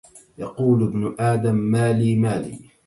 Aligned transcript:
يَقُولُ 0.37 0.83
ابْنُ 0.83 1.15
آدَمَ 1.19 1.55
مَالِي 1.55 2.15
مَالِي 2.15 2.71